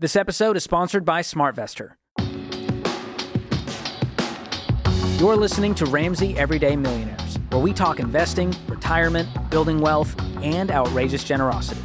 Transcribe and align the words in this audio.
This 0.00 0.14
episode 0.14 0.56
is 0.56 0.62
sponsored 0.62 1.04
by 1.04 1.22
SmartVestor. 1.22 1.94
You're 5.18 5.34
listening 5.34 5.74
to 5.74 5.86
Ramsey 5.86 6.38
Everyday 6.38 6.76
Millionaires, 6.76 7.34
where 7.50 7.60
we 7.60 7.72
talk 7.72 7.98
investing, 7.98 8.54
retirement, 8.68 9.28
building 9.50 9.80
wealth, 9.80 10.14
and 10.40 10.70
outrageous 10.70 11.24
generosity. 11.24 11.80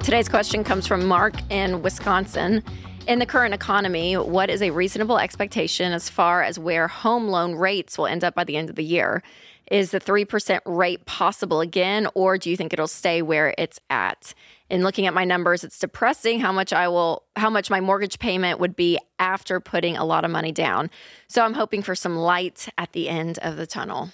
Today's 0.00 0.28
question 0.28 0.64
comes 0.64 0.88
from 0.88 1.06
Mark 1.06 1.34
in 1.52 1.82
Wisconsin. 1.82 2.64
In 3.06 3.20
the 3.20 3.26
current 3.26 3.54
economy, 3.54 4.16
what 4.16 4.50
is 4.50 4.60
a 4.60 4.70
reasonable 4.70 5.20
expectation 5.20 5.92
as 5.92 6.08
far 6.08 6.42
as 6.42 6.58
where 6.58 6.88
home 6.88 7.28
loan 7.28 7.54
rates 7.54 7.96
will 7.96 8.08
end 8.08 8.24
up 8.24 8.34
by 8.34 8.42
the 8.42 8.56
end 8.56 8.70
of 8.70 8.74
the 8.74 8.82
year? 8.82 9.22
Is 9.70 9.92
the 9.92 10.00
3% 10.00 10.60
rate 10.66 11.06
possible 11.06 11.60
again, 11.60 12.08
or 12.14 12.38
do 12.38 12.50
you 12.50 12.56
think 12.56 12.72
it'll 12.72 12.88
stay 12.88 13.22
where 13.22 13.54
it's 13.56 13.78
at? 13.88 14.34
In 14.74 14.82
looking 14.82 15.06
at 15.06 15.14
my 15.14 15.24
numbers, 15.24 15.62
it's 15.62 15.78
depressing 15.78 16.40
how 16.40 16.50
much 16.50 16.72
I 16.72 16.88
will, 16.88 17.22
how 17.36 17.48
much 17.48 17.70
my 17.70 17.78
mortgage 17.78 18.18
payment 18.18 18.58
would 18.58 18.74
be 18.74 18.98
after 19.20 19.60
putting 19.60 19.96
a 19.96 20.04
lot 20.04 20.24
of 20.24 20.32
money 20.32 20.50
down. 20.50 20.90
So 21.28 21.44
I'm 21.44 21.54
hoping 21.54 21.80
for 21.80 21.94
some 21.94 22.16
light 22.16 22.68
at 22.76 22.90
the 22.90 23.08
end 23.08 23.38
of 23.38 23.56
the 23.56 23.68
tunnel. 23.68 24.10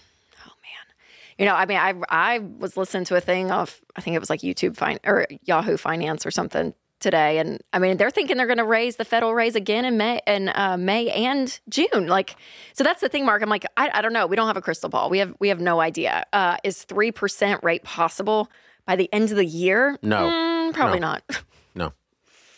Oh 0.46 0.52
man, 0.62 0.94
you 1.38 1.46
know, 1.46 1.54
I 1.54 1.64
mean, 1.64 1.78
I 1.78 1.94
I 2.10 2.40
was 2.40 2.76
listening 2.76 3.06
to 3.06 3.16
a 3.16 3.22
thing 3.22 3.50
off, 3.50 3.80
I 3.96 4.02
think 4.02 4.14
it 4.14 4.18
was 4.18 4.28
like 4.28 4.40
YouTube 4.40 4.76
Fine 4.76 4.98
or 5.02 5.26
Yahoo 5.44 5.78
Finance 5.78 6.26
or 6.26 6.30
something 6.30 6.74
today, 6.98 7.38
and 7.38 7.62
I 7.72 7.78
mean, 7.78 7.96
they're 7.96 8.10
thinking 8.10 8.36
they're 8.36 8.46
going 8.46 8.58
to 8.58 8.64
raise 8.64 8.96
the 8.96 9.06
federal 9.06 9.32
raise 9.32 9.56
again 9.56 9.86
in 9.86 9.96
May 9.96 10.20
in 10.26 10.50
uh, 10.50 10.76
May 10.78 11.08
and 11.08 11.58
June. 11.70 12.06
Like, 12.06 12.36
so 12.74 12.84
that's 12.84 13.00
the 13.00 13.08
thing, 13.08 13.24
Mark. 13.24 13.40
I'm 13.40 13.48
like, 13.48 13.64
I, 13.78 13.88
I 13.94 14.02
don't 14.02 14.12
know. 14.12 14.26
We 14.26 14.36
don't 14.36 14.46
have 14.46 14.58
a 14.58 14.60
crystal 14.60 14.90
ball. 14.90 15.08
We 15.08 15.20
have 15.20 15.34
we 15.40 15.48
have 15.48 15.58
no 15.58 15.80
idea. 15.80 16.26
Uh, 16.34 16.58
is 16.64 16.82
three 16.82 17.12
percent 17.12 17.64
rate 17.64 17.82
possible 17.82 18.50
by 18.90 18.96
the 18.96 19.08
end 19.12 19.30
of 19.30 19.36
the 19.36 19.44
year? 19.46 19.96
No. 20.02 20.22
Mm, 20.28 20.74
probably 20.74 20.98
No. 20.98 21.08
not. 21.12 21.22
No, 21.76 21.92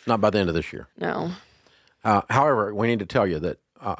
not 0.07 0.19
by 0.19 0.31
the 0.31 0.39
end 0.39 0.49
of 0.49 0.55
this 0.55 0.73
year. 0.73 0.87
no. 0.97 1.31
Uh, 2.03 2.21
however, 2.31 2.73
we 2.73 2.87
need 2.87 2.97
to 2.97 3.05
tell 3.05 3.27
you 3.27 3.37
that 3.39 3.59
uh, 3.79 3.95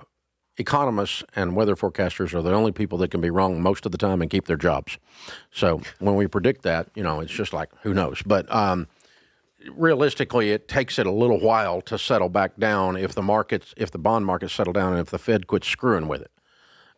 economists 0.58 1.24
and 1.36 1.56
weather 1.56 1.76
forecasters 1.76 2.34
are 2.34 2.42
the 2.42 2.52
only 2.52 2.72
people 2.72 2.98
that 2.98 3.12
can 3.12 3.22
be 3.22 3.30
wrong 3.30 3.62
most 3.62 3.86
of 3.86 3.92
the 3.92 3.98
time 4.00 4.20
and 4.24 4.32
keep 4.32 4.48
their 4.48 4.58
jobs. 4.58 4.98
So 5.52 5.82
when 6.00 6.16
we 6.16 6.26
predict 6.26 6.64
that, 6.64 6.90
you 6.96 7.04
know, 7.04 7.20
it's 7.20 7.32
just 7.32 7.54
like 7.54 7.70
who 7.84 7.94
knows. 7.94 8.24
But 8.26 8.52
um, 8.52 8.88
realistically, 9.72 10.50
it 10.50 10.68
takes 10.68 10.98
it 10.98 11.06
a 11.06 11.12
little 11.12 11.40
while 11.40 11.80
to 11.82 11.98
settle 12.00 12.30
back 12.30 12.58
down 12.58 12.98
if 12.98 13.14
the 13.14 13.22
markets, 13.22 13.76
if 13.78 13.92
the 13.92 14.00
bond 14.00 14.26
markets 14.26 14.54
settle 14.54 14.74
down, 14.74 14.94
and 14.94 15.00
if 15.02 15.12
the 15.12 15.20
Fed 15.20 15.46
quits 15.46 15.68
screwing 15.68 16.08
with 16.08 16.22
it. 16.22 16.32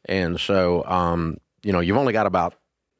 And 0.05 0.39
so, 0.39 0.85
um, 0.85 1.37
you 1.63 1.73
know, 1.73 1.81
you've 1.81 1.97
only 1.97 2.13
got 2.13 2.25
about 2.25 2.55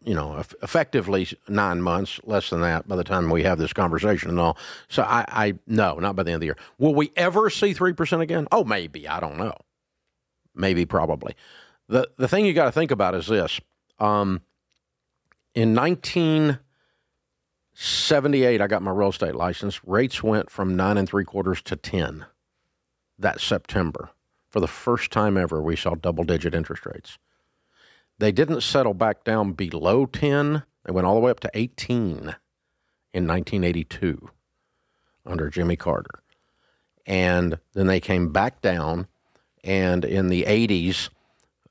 you 0.05 0.13
know, 0.13 0.37
effectively 0.61 1.27
nine 1.47 1.81
months, 1.81 2.19
less 2.23 2.49
than 2.49 2.61
that 2.61 2.87
by 2.87 2.95
the 2.95 3.03
time 3.03 3.29
we 3.29 3.43
have 3.43 3.57
this 3.57 3.73
conversation 3.73 4.29
and 4.29 4.39
all. 4.39 4.57
So 4.87 5.03
I, 5.03 5.25
I 5.27 5.53
no, 5.65 5.95
not 5.95 6.15
by 6.15 6.23
the 6.23 6.31
end 6.31 6.35
of 6.35 6.41
the 6.41 6.47
year. 6.47 6.57
Will 6.77 6.93
we 6.93 7.11
ever 7.15 7.49
see 7.49 7.73
three 7.73 7.93
percent 7.93 8.21
again? 8.21 8.47
Oh, 8.51 8.63
maybe. 8.63 9.07
I 9.07 9.19
don't 9.19 9.37
know. 9.37 9.55
Maybe, 10.53 10.85
probably. 10.85 11.35
the 11.89 12.09
The 12.17 12.27
thing 12.27 12.45
you 12.45 12.53
got 12.53 12.65
to 12.65 12.71
think 12.71 12.91
about 12.91 13.15
is 13.15 13.27
this: 13.27 13.59
um, 13.99 14.41
in 15.53 15.73
nineteen 15.73 16.59
seventy 17.73 18.43
eight, 18.43 18.61
I 18.61 18.67
got 18.67 18.81
my 18.81 18.91
real 18.91 19.09
estate 19.09 19.35
license. 19.35 19.83
Rates 19.85 20.23
went 20.23 20.49
from 20.49 20.75
nine 20.75 20.97
and 20.97 21.09
three 21.09 21.25
quarters 21.25 21.61
to 21.63 21.75
ten 21.75 22.25
that 23.17 23.41
September. 23.41 24.11
For 24.47 24.59
the 24.61 24.67
first 24.67 25.11
time 25.11 25.35
ever, 25.35 25.61
we 25.61 25.75
saw 25.75 25.95
double 25.95 26.23
digit 26.23 26.55
interest 26.55 26.85
rates. 26.85 27.17
They 28.17 28.31
didn't 28.31 28.61
settle 28.61 28.93
back 28.93 29.23
down 29.23 29.53
below 29.53 30.05
10. 30.05 30.63
They 30.85 30.91
went 30.91 31.05
all 31.05 31.15
the 31.15 31.21
way 31.21 31.31
up 31.31 31.39
to 31.41 31.51
18 31.53 32.35
in 33.13 33.27
1982 33.27 34.29
under 35.25 35.49
Jimmy 35.49 35.75
Carter. 35.75 36.21
And 37.05 37.59
then 37.73 37.87
they 37.87 37.99
came 37.99 38.31
back 38.31 38.61
down. 38.61 39.07
And 39.63 40.05
in 40.05 40.29
the 40.29 40.43
80s, 40.43 41.09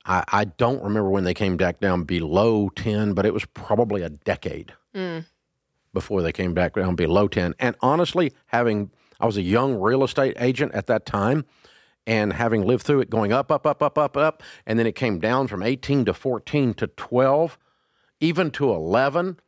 I, 0.05 0.25
I 0.29 0.45
don't 0.45 0.83
remember 0.83 1.11
when 1.11 1.25
they 1.25 1.35
came 1.35 1.57
back 1.57 1.81
down 1.81 2.05
below 2.05 2.69
10, 2.69 3.15
but 3.15 3.25
it 3.25 3.33
was 3.33 3.45
probably 3.47 4.03
a 4.03 4.11
decade 4.11 4.73
mm. 4.95 5.25
before 5.93 6.23
they 6.23 6.33
came 6.33 6.55
back 6.55 6.75
down 6.75 6.95
below 6.95 7.29
10. 7.29 7.55
And 7.59 7.77
honestly, 7.81 8.33
having, 8.47 8.91
I 9.19 9.27
was 9.27 9.37
a 9.37 9.43
young 9.43 9.77
real 9.77 10.05
estate 10.05 10.37
agent 10.39 10.75
at 10.75 10.87
that 10.87 11.07
time 11.07 11.47
and 12.07 12.33
having 12.33 12.63
lived 12.63 12.85
through 12.85 13.01
it 13.01 13.11
going 13.11 13.33
up, 13.33 13.51
up, 13.51 13.67
up, 13.67 13.83
up, 13.83 13.99
up, 13.99 14.17
up, 14.17 14.43
and 14.67 14.79
then 14.79 14.87
it 14.87 14.95
came 14.95 15.19
down 15.19 15.47
from 15.47 15.63
18 15.63 16.05
to 16.07 16.15
14 16.15 16.75
to 16.75 16.87
12, 16.87 17.59
even 18.21 18.51
to 18.53 18.71
11. 18.71 19.39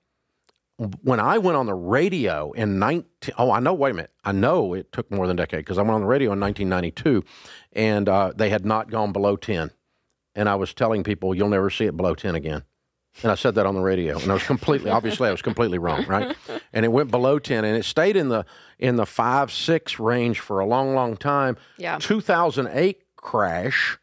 When 1.02 1.20
I 1.20 1.38
went 1.38 1.56
on 1.56 1.66
the 1.66 1.74
radio 1.74 2.52
in 2.52 2.78
19, 2.78 3.34
oh, 3.38 3.50
I 3.50 3.60
know, 3.60 3.72
wait 3.72 3.90
a 3.90 3.94
minute. 3.94 4.10
I 4.24 4.32
know 4.32 4.74
it 4.74 4.92
took 4.92 5.10
more 5.10 5.26
than 5.26 5.38
a 5.38 5.42
decade 5.42 5.60
because 5.60 5.78
I 5.78 5.82
went 5.82 5.94
on 5.94 6.02
the 6.02 6.06
radio 6.06 6.32
in 6.32 6.40
1992 6.40 7.24
and 7.72 8.08
uh, 8.08 8.32
they 8.36 8.50
had 8.50 8.66
not 8.66 8.90
gone 8.90 9.12
below 9.12 9.36
10. 9.36 9.70
And 10.34 10.48
I 10.50 10.54
was 10.54 10.74
telling 10.74 11.02
people, 11.02 11.34
you'll 11.34 11.48
never 11.48 11.70
see 11.70 11.86
it 11.86 11.96
below 11.96 12.14
10 12.14 12.34
again. 12.34 12.64
And 13.22 13.32
I 13.32 13.34
said 13.34 13.54
that 13.54 13.64
on 13.66 13.74
the 13.74 13.80
radio, 13.80 14.18
and 14.18 14.30
I 14.30 14.34
was 14.34 14.42
completely, 14.42 14.90
obviously, 14.90 15.28
I 15.28 15.32
was 15.32 15.42
completely 15.42 15.78
wrong, 15.78 16.04
right? 16.06 16.36
And 16.72 16.84
it 16.84 16.88
went 16.92 17.10
below 17.10 17.38
ten, 17.38 17.64
and 17.64 17.74
it 17.76 17.84
stayed 17.86 18.16
in 18.16 18.28
the 18.28 18.44
in 18.78 18.96
the 18.96 19.06
five 19.06 19.50
six 19.50 19.98
range 19.98 20.40
for 20.40 20.58
a 20.60 20.66
long, 20.66 20.94
long 20.94 21.16
time. 21.16 21.56
Yeah. 21.78 21.96
2008 21.98 23.02
crash 23.16 23.98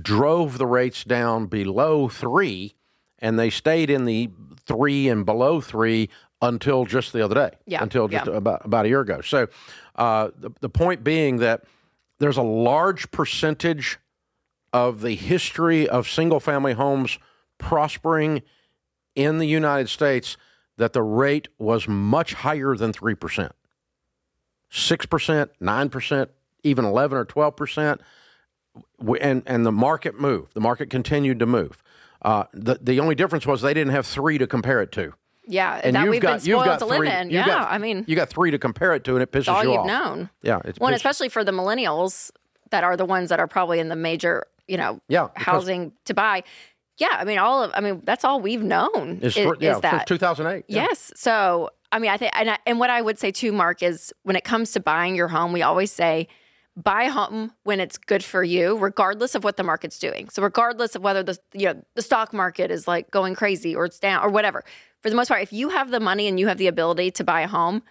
drove 0.00 0.58
the 0.58 0.66
rates 0.66 1.02
down 1.02 1.46
below 1.46 2.08
three, 2.08 2.74
and 3.18 3.36
they 3.38 3.50
stayed 3.50 3.90
in 3.90 4.04
the 4.04 4.30
three 4.64 5.08
and 5.08 5.26
below 5.26 5.60
three 5.60 6.08
until 6.40 6.84
just 6.84 7.12
the 7.12 7.24
other 7.24 7.34
day. 7.34 7.50
Yeah, 7.66 7.82
Until 7.82 8.06
just 8.08 8.26
yeah. 8.26 8.34
about 8.36 8.64
about 8.64 8.84
a 8.84 8.88
year 8.88 9.00
ago. 9.00 9.20
So 9.22 9.48
uh, 9.96 10.30
the 10.36 10.50
the 10.60 10.68
point 10.68 11.02
being 11.02 11.38
that 11.38 11.64
there's 12.20 12.36
a 12.36 12.42
large 12.42 13.10
percentage 13.10 13.98
of 14.72 15.00
the 15.00 15.16
history 15.16 15.88
of 15.88 16.08
single 16.08 16.38
family 16.40 16.72
homes 16.74 17.18
prospering 17.62 18.42
in 19.14 19.38
the 19.38 19.46
United 19.46 19.88
States 19.88 20.36
that 20.76 20.92
the 20.92 21.02
rate 21.02 21.48
was 21.58 21.88
much 21.88 22.34
higher 22.34 22.74
than 22.76 22.92
3%. 22.92 23.50
6%, 24.70 25.48
9%, 25.60 26.28
even 26.64 26.84
11 26.84 27.18
or 27.18 27.24
12%. 27.24 27.98
And, 29.20 29.42
and 29.46 29.66
the 29.66 29.72
market 29.72 30.18
moved. 30.20 30.54
The 30.54 30.60
market 30.60 30.90
continued 30.90 31.38
to 31.40 31.46
move. 31.46 31.82
Uh, 32.22 32.44
the, 32.54 32.78
the 32.80 33.00
only 33.00 33.14
difference 33.14 33.46
was 33.46 33.60
they 33.62 33.74
didn't 33.74 33.92
have 33.92 34.06
three 34.06 34.38
to 34.38 34.46
compare 34.46 34.80
it 34.80 34.92
to. 34.92 35.12
Yeah, 35.46 35.80
And 35.82 35.96
that 35.96 36.02
you've 36.04 36.10
we've 36.12 36.22
got, 36.22 36.34
been 36.34 36.40
spoiled 36.40 36.64
got 36.64 36.78
to 36.78 36.86
three, 36.86 36.98
live 37.08 37.20
in. 37.20 37.30
Yeah, 37.30 37.46
got- 37.46 37.70
I 37.72 37.78
mean, 37.78 38.04
you 38.06 38.14
got 38.14 38.28
three 38.30 38.52
to 38.52 38.58
compare 38.58 38.94
it 38.94 39.02
to, 39.04 39.14
and 39.14 39.22
it 39.22 39.32
pisses 39.32 39.48
all 39.48 39.62
you 39.64 39.70
you've 39.72 39.80
off. 39.80 39.86
known. 39.86 40.30
Yeah, 40.42 40.60
it's 40.64 40.78
Well, 40.78 40.94
especially 40.94 41.28
for 41.28 41.42
the 41.42 41.50
millennials 41.52 42.30
that 42.70 42.84
are 42.84 42.96
the 42.96 43.04
ones 43.04 43.28
that 43.30 43.40
are 43.40 43.48
probably 43.48 43.80
in 43.80 43.88
the 43.88 43.96
major, 43.96 44.46
you 44.68 44.76
know, 44.76 45.00
Yeah, 45.08 45.28
housing 45.34 45.92
to 46.04 46.14
buy. 46.14 46.44
Yeah, 46.98 47.08
I 47.12 47.24
mean, 47.24 47.38
all 47.38 47.62
of, 47.64 47.72
I 47.74 47.80
mean, 47.80 48.02
that's 48.04 48.24
all 48.24 48.40
we've 48.40 48.62
known 48.62 49.18
It's 49.22 49.36
is, 49.36 49.44
for- 49.44 49.56
yeah, 49.60 49.76
is 49.76 49.80
that. 49.80 50.06
2008. 50.06 50.64
yeah. 50.68 50.84
Yes. 50.84 51.12
So, 51.16 51.70
I 51.90 51.98
mean, 51.98 52.10
I 52.10 52.16
think, 52.16 52.32
and, 52.34 52.50
I, 52.50 52.58
and 52.66 52.78
what 52.78 52.90
I 52.90 53.00
would 53.00 53.18
say 53.18 53.30
too, 53.30 53.52
Mark, 53.52 53.82
is 53.82 54.12
when 54.22 54.36
it 54.36 54.44
comes 54.44 54.72
to 54.72 54.80
buying 54.80 55.14
your 55.16 55.28
home, 55.28 55.52
we 55.52 55.62
always 55.62 55.90
say 55.90 56.28
buy 56.76 57.04
a 57.04 57.10
home 57.10 57.52
when 57.64 57.80
it's 57.80 57.98
good 57.98 58.24
for 58.24 58.42
you, 58.42 58.78
regardless 58.78 59.34
of 59.34 59.44
what 59.44 59.56
the 59.56 59.62
market's 59.62 59.98
doing. 59.98 60.28
So, 60.30 60.42
regardless 60.42 60.94
of 60.94 61.02
whether 61.02 61.22
the 61.22 61.38
you 61.52 61.66
know 61.66 61.82
the 61.94 62.02
stock 62.02 62.32
market 62.32 62.70
is 62.70 62.88
like 62.88 63.10
going 63.10 63.34
crazy 63.34 63.74
or 63.76 63.84
it's 63.84 63.98
down 63.98 64.24
or 64.24 64.30
whatever. 64.30 64.64
For 65.00 65.10
the 65.10 65.16
most 65.16 65.28
part, 65.28 65.42
if 65.42 65.52
you 65.52 65.68
have 65.70 65.90
the 65.90 66.00
money 66.00 66.28
and 66.28 66.38
you 66.40 66.46
have 66.46 66.58
the 66.58 66.68
ability 66.68 67.10
to 67.12 67.24
buy 67.24 67.42
a 67.42 67.48
home, 67.48 67.82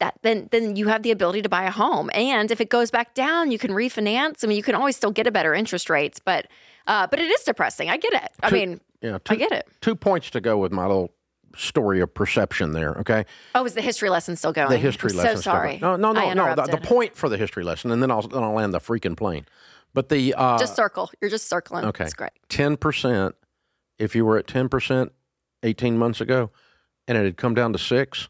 that 0.00 0.18
then 0.22 0.48
then 0.50 0.76
you 0.76 0.88
have 0.88 1.02
the 1.02 1.10
ability 1.12 1.42
to 1.42 1.48
buy 1.48 1.64
a 1.64 1.70
home. 1.70 2.10
And 2.14 2.50
if 2.50 2.60
it 2.60 2.68
goes 2.68 2.90
back 2.90 3.14
down, 3.14 3.50
you 3.50 3.58
can 3.58 3.70
refinance. 3.70 4.42
I 4.44 4.46
mean, 4.48 4.56
you 4.56 4.62
can 4.62 4.74
always 4.74 4.96
still 4.96 5.12
get 5.12 5.26
a 5.26 5.30
better 5.30 5.54
interest 5.54 5.88
rates, 5.88 6.18
but 6.18 6.46
uh, 6.86 7.06
but 7.06 7.18
it 7.20 7.30
is 7.30 7.42
depressing. 7.44 7.88
I 7.90 7.96
get 7.96 8.12
it. 8.14 8.30
I 8.42 8.50
Two- 8.50 8.56
mean, 8.56 8.80
yeah, 9.00 9.18
I 9.28 9.36
get 9.36 9.52
it. 9.52 9.68
Two 9.80 9.94
points 9.94 10.30
to 10.30 10.40
go 10.40 10.58
with 10.58 10.72
my 10.72 10.86
little 10.86 11.12
story 11.56 12.00
of 12.00 12.12
perception 12.14 12.72
there, 12.72 12.92
okay? 12.94 13.24
Oh, 13.54 13.64
is 13.64 13.74
the 13.74 13.80
history 13.82 14.08
lesson 14.08 14.36
still 14.36 14.52
going? 14.52 14.70
The 14.70 14.78
history 14.78 15.10
I'm 15.10 15.16
lesson. 15.16 15.36
So 15.36 15.42
sorry. 15.42 15.78
No, 15.80 15.96
no, 15.96 16.12
no, 16.12 16.32
no. 16.32 16.54
The, 16.54 16.62
the 16.62 16.76
point 16.78 17.16
for 17.16 17.28
the 17.28 17.36
history 17.36 17.64
lesson, 17.64 17.90
and 17.90 18.00
then 18.02 18.10
I'll 18.10 18.22
then 18.22 18.42
I'll 18.42 18.52
land 18.52 18.72
the 18.74 18.78
freaking 18.80 19.16
plane. 19.16 19.46
But 19.92 20.08
the 20.08 20.34
uh, 20.34 20.58
Just 20.58 20.76
circle. 20.76 21.10
You're 21.20 21.30
just 21.30 21.48
circling. 21.48 21.84
okay, 21.86 22.04
It's 22.04 22.14
great. 22.14 22.30
ten 22.48 22.76
percent. 22.76 23.34
If 23.98 24.14
you 24.14 24.24
were 24.24 24.38
at 24.38 24.46
ten 24.46 24.68
percent 24.68 25.12
eighteen 25.62 25.98
months 25.98 26.20
ago, 26.20 26.50
and 27.08 27.18
it 27.18 27.24
had 27.24 27.36
come 27.36 27.54
down 27.54 27.72
to 27.72 27.78
six, 27.78 28.28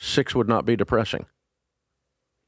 six 0.00 0.34
would 0.34 0.48
not 0.48 0.64
be 0.64 0.74
depressing. 0.74 1.26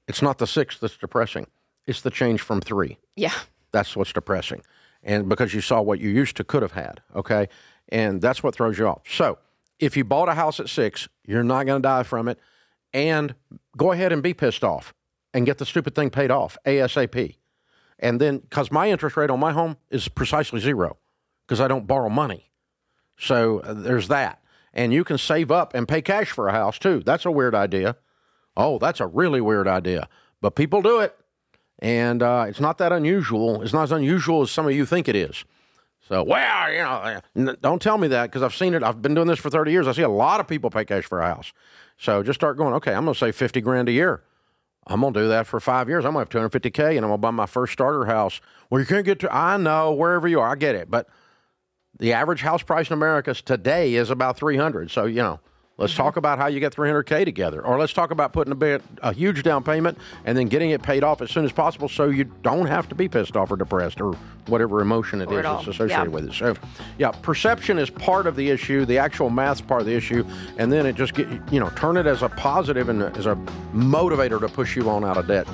It's 0.08 0.22
not 0.22 0.38
the 0.38 0.46
six 0.46 0.78
that's 0.78 0.96
depressing. 0.96 1.46
It's 1.86 2.00
the 2.00 2.10
change 2.10 2.40
from 2.40 2.60
three. 2.60 2.98
Yeah. 3.14 3.34
That's 3.72 3.94
what's 3.94 4.12
depressing. 4.12 4.62
And 5.02 5.28
because 5.28 5.54
you 5.54 5.60
saw 5.60 5.80
what 5.80 6.00
you 6.00 6.08
used 6.08 6.36
to 6.38 6.44
could 6.44 6.62
have 6.62 6.72
had, 6.72 7.02
okay? 7.14 7.48
And 7.88 8.20
that's 8.20 8.42
what 8.42 8.54
throws 8.54 8.78
you 8.78 8.86
off. 8.88 9.02
So 9.08 9.38
if 9.78 9.96
you 9.96 10.04
bought 10.04 10.28
a 10.28 10.34
house 10.34 10.60
at 10.60 10.68
six, 10.68 11.08
you're 11.24 11.44
not 11.44 11.66
going 11.66 11.82
to 11.82 11.86
die 11.86 12.02
from 12.04 12.28
it. 12.28 12.38
And 12.94 13.34
go 13.76 13.92
ahead 13.92 14.12
and 14.12 14.22
be 14.22 14.34
pissed 14.34 14.64
off 14.64 14.94
and 15.34 15.46
get 15.46 15.58
the 15.58 15.66
stupid 15.66 15.94
thing 15.94 16.10
paid 16.10 16.30
off 16.30 16.56
ASAP. 16.66 17.36
And 17.98 18.20
then, 18.20 18.38
because 18.38 18.70
my 18.70 18.90
interest 18.90 19.16
rate 19.16 19.30
on 19.30 19.40
my 19.40 19.52
home 19.52 19.76
is 19.90 20.08
precisely 20.08 20.60
zero 20.60 20.98
because 21.46 21.60
I 21.60 21.68
don't 21.68 21.86
borrow 21.86 22.08
money. 22.08 22.50
So 23.18 23.60
uh, 23.60 23.72
there's 23.74 24.08
that. 24.08 24.41
And 24.74 24.92
you 24.92 25.04
can 25.04 25.18
save 25.18 25.50
up 25.50 25.74
and 25.74 25.86
pay 25.86 26.02
cash 26.02 26.30
for 26.30 26.48
a 26.48 26.52
house 26.52 26.78
too. 26.78 27.02
That's 27.04 27.26
a 27.26 27.30
weird 27.30 27.54
idea. 27.54 27.96
Oh, 28.56 28.78
that's 28.78 29.00
a 29.00 29.06
really 29.06 29.40
weird 29.40 29.68
idea. 29.68 30.08
But 30.40 30.54
people 30.54 30.82
do 30.82 31.00
it. 31.00 31.16
And 31.78 32.22
uh, 32.22 32.46
it's 32.48 32.60
not 32.60 32.78
that 32.78 32.92
unusual. 32.92 33.62
It's 33.62 33.72
not 33.72 33.84
as 33.84 33.92
unusual 33.92 34.42
as 34.42 34.50
some 34.50 34.66
of 34.66 34.72
you 34.72 34.86
think 34.86 35.08
it 35.08 35.16
is. 35.16 35.44
So, 36.08 36.22
well, 36.22 36.72
you 36.72 37.44
know, 37.44 37.54
don't 37.60 37.80
tell 37.80 37.96
me 37.96 38.08
that 38.08 38.26
because 38.26 38.42
I've 38.42 38.54
seen 38.54 38.74
it. 38.74 38.82
I've 38.82 39.00
been 39.00 39.14
doing 39.14 39.28
this 39.28 39.38
for 39.38 39.50
30 39.50 39.70
years. 39.70 39.86
I 39.86 39.92
see 39.92 40.02
a 40.02 40.08
lot 40.08 40.40
of 40.40 40.48
people 40.48 40.68
pay 40.68 40.84
cash 40.84 41.04
for 41.04 41.20
a 41.20 41.26
house. 41.26 41.52
So 41.96 42.22
just 42.22 42.38
start 42.38 42.56
going, 42.56 42.74
okay, 42.74 42.92
I'm 42.92 43.04
going 43.04 43.14
to 43.14 43.18
save 43.18 43.36
50 43.36 43.60
grand 43.60 43.88
a 43.88 43.92
year. 43.92 44.22
I'm 44.86 45.00
going 45.00 45.12
to 45.14 45.20
do 45.20 45.28
that 45.28 45.46
for 45.46 45.60
five 45.60 45.88
years. 45.88 46.04
I'm 46.04 46.12
going 46.12 46.26
to 46.26 46.38
have 46.38 46.50
250K 46.50 46.96
and 46.96 46.98
I'm 46.98 47.10
going 47.10 47.12
to 47.12 47.18
buy 47.18 47.30
my 47.30 47.46
first 47.46 47.72
starter 47.72 48.06
house. 48.06 48.40
Well, 48.68 48.80
you 48.80 48.86
can't 48.86 49.04
get 49.04 49.20
to, 49.20 49.34
I 49.34 49.56
know, 49.56 49.92
wherever 49.92 50.26
you 50.26 50.40
are, 50.40 50.48
I 50.48 50.56
get 50.56 50.74
it. 50.74 50.90
But 50.90 51.08
the 51.98 52.12
average 52.12 52.40
house 52.40 52.62
price 52.62 52.88
in 52.88 52.94
America 52.94 53.34
today 53.34 53.94
is 53.94 54.10
about 54.10 54.36
300. 54.36 54.90
So, 54.90 55.04
you 55.04 55.22
know, 55.22 55.40
Let's 55.78 55.94
talk 55.94 56.12
mm-hmm. 56.12 56.18
about 56.18 56.38
how 56.38 56.46
you 56.48 56.60
get 56.60 56.74
300K 56.74 57.24
together. 57.24 57.64
Or 57.64 57.78
let's 57.78 57.92
talk 57.92 58.10
about 58.10 58.32
putting 58.32 58.52
a, 58.52 58.56
bit, 58.56 58.82
a 59.02 59.12
huge 59.12 59.42
down 59.42 59.64
payment 59.64 59.96
and 60.24 60.36
then 60.36 60.48
getting 60.48 60.70
it 60.70 60.82
paid 60.82 61.02
off 61.02 61.22
as 61.22 61.30
soon 61.30 61.44
as 61.44 61.52
possible 61.52 61.88
so 61.88 62.06
you 62.06 62.24
don't 62.24 62.66
have 62.66 62.88
to 62.90 62.94
be 62.94 63.08
pissed 63.08 63.36
off 63.36 63.50
or 63.50 63.56
depressed 63.56 64.00
or 64.00 64.12
whatever 64.46 64.80
emotion 64.80 65.22
it 65.22 65.28
or 65.30 65.38
is 65.38 65.44
that's 65.44 65.66
associated 65.66 66.04
yeah. 66.04 66.08
with 66.08 66.28
it. 66.28 66.34
So, 66.34 66.54
yeah, 66.98 67.10
perception 67.10 67.78
is 67.78 67.88
part 67.88 68.26
of 68.26 68.36
the 68.36 68.50
issue. 68.50 68.84
The 68.84 68.98
actual 68.98 69.30
math's 69.30 69.62
part 69.62 69.80
of 69.80 69.86
the 69.86 69.94
issue. 69.94 70.24
And 70.58 70.70
then 70.70 70.84
it 70.84 70.94
just 70.94 71.14
get, 71.14 71.28
you 71.50 71.58
know, 71.58 71.70
turn 71.70 71.96
it 71.96 72.06
as 72.06 72.22
a 72.22 72.28
positive 72.28 72.88
and 72.88 73.02
as 73.16 73.26
a 73.26 73.34
motivator 73.74 74.38
to 74.40 74.48
push 74.48 74.76
you 74.76 74.90
on 74.90 75.04
out 75.04 75.16
of 75.16 75.26
debt. 75.26 75.48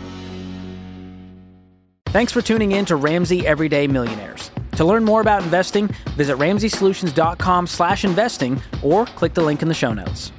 Thanks 2.06 2.32
for 2.32 2.42
tuning 2.42 2.72
in 2.72 2.84
to 2.86 2.96
Ramsey 2.96 3.46
Everyday 3.46 3.86
Millionaires. 3.86 4.50
To 4.78 4.84
learn 4.84 5.04
more 5.04 5.20
about 5.20 5.42
investing, 5.42 5.88
visit 6.16 6.36
ramseysolutions.com/investing 6.36 8.62
or 8.84 9.06
click 9.06 9.34
the 9.34 9.42
link 9.42 9.60
in 9.60 9.66
the 9.66 9.74
show 9.74 9.92
notes. 9.92 10.30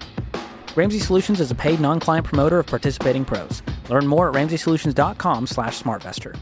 Ramsey 0.78 1.00
Solutions 1.00 1.42
is 1.42 1.52
a 1.52 1.56
paid 1.56 1.82
non-client 1.82 2.26
promoter 2.26 2.60
of 2.60 2.66
participating 2.66 3.26
pros. 3.26 3.62
Learn 3.90 4.08
more 4.08 4.30
at 4.30 4.36
ramseysolutions.com/smartvestor. 4.36 6.38